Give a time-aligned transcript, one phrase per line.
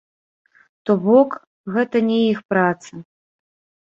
[0.89, 1.35] То бок,
[1.75, 3.03] гэта не іх праца.